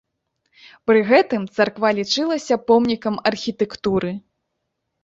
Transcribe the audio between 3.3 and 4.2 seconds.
архітэктуры.